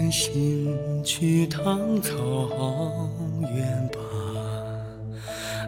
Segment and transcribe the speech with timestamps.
[0.00, 2.16] 远行去趟草
[3.54, 3.98] 原吧，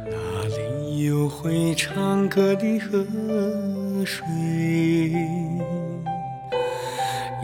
[0.06, 3.04] 那里有会唱歌的河
[4.06, 4.24] 水，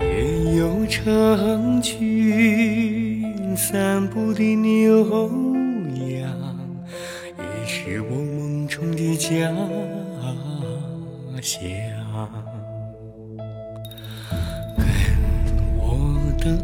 [0.00, 5.04] 也有成群散步的牛
[5.94, 6.26] 羊，
[7.36, 9.54] 也是我梦中的家
[11.42, 12.57] 乡。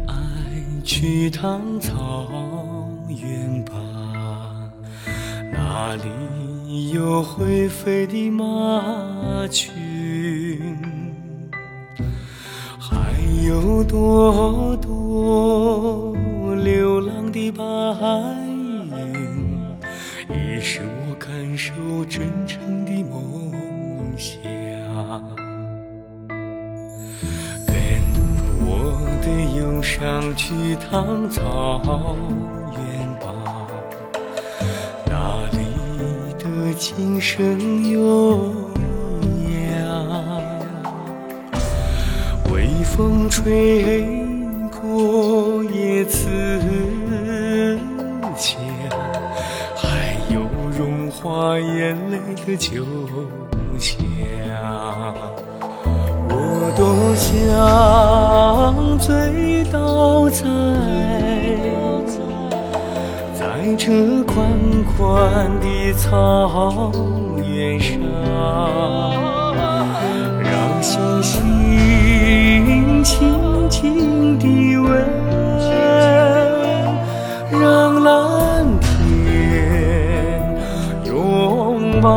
[0.07, 0.15] 爱
[0.83, 2.27] 去趟草
[3.07, 3.73] 原吧，
[5.51, 9.71] 那里有会飞的马群，
[12.79, 13.13] 还
[13.47, 16.15] 有朵朵
[16.63, 17.63] 流浪的白
[18.91, 19.75] 云，
[20.29, 21.73] 也是我感受
[22.05, 23.51] 真诚的梦
[24.17, 25.44] 想。
[29.85, 31.79] 上去趟草
[32.73, 33.27] 原吧，
[35.05, 35.59] 那里
[36.39, 38.51] 的琴声悠
[39.71, 39.79] 扬，
[42.51, 44.03] 微风吹
[44.81, 46.27] 过叶子
[48.35, 48.59] 香，
[49.75, 50.41] 还有
[50.75, 52.83] 融化眼泪的酒
[53.77, 54.03] 香。
[56.27, 56.33] 我
[56.75, 57.31] 多想
[63.65, 64.47] 在这宽
[64.95, 66.91] 宽的草
[67.43, 67.97] 原上，
[70.39, 75.03] 让星星轻轻地问，
[77.49, 80.55] 让蓝天
[81.05, 82.11] 拥抱。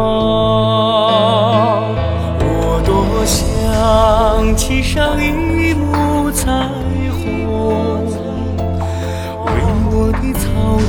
[2.40, 6.68] 我多想骑上一幕彩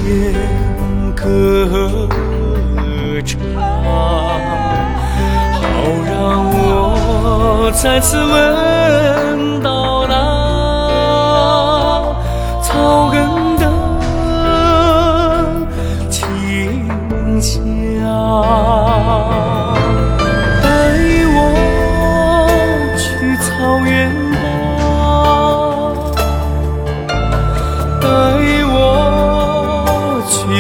[0.09, 0.33] 天
[1.15, 2.09] 歌
[3.23, 3.39] 唱，
[5.61, 5.61] 好
[6.03, 6.09] 让
[6.49, 9.78] 我再次闻到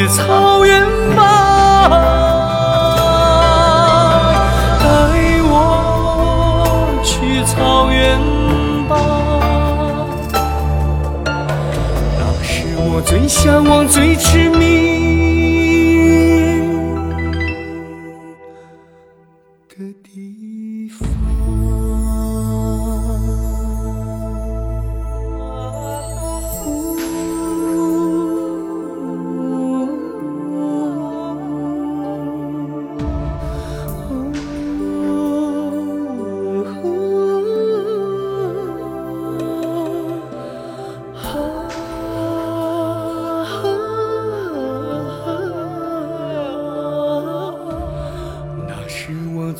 [0.07, 0.81] 草原
[1.15, 1.89] 吧，
[4.79, 4.85] 带
[5.43, 8.17] 我去草原
[8.87, 8.95] 吧，
[12.17, 14.38] 那是我最向往、最痴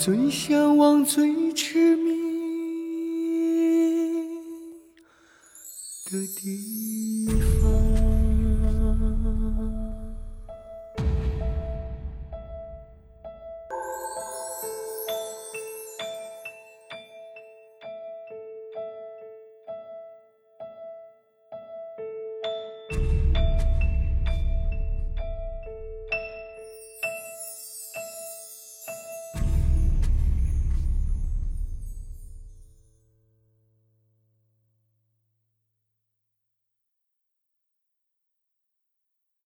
[0.01, 2.09] 最向往、最痴迷
[6.09, 7.48] 的地方。